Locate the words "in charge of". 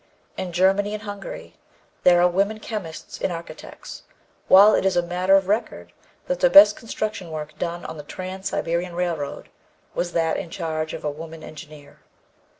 10.37-11.03